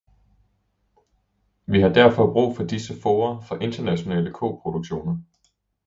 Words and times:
Vi 1.65 1.81
har 1.81 1.89
derfor 1.93 2.33
brug 2.33 2.55
for 2.55 2.63
disse 2.63 3.01
fora 3.01 3.39
for 3.43 3.55
internationale 3.61 4.33
koproduktioner. 4.33 5.17